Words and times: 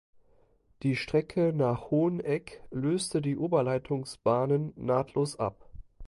Die 0.81 0.95
Strecke 0.95 1.53
nach 1.53 1.91
Hoheneck 1.91 2.63
löste 2.71 3.21
die 3.21 3.37
Oberleitungs-Bahnen 3.37 4.73
nahtlos 4.75 5.35
ab. 5.37 5.69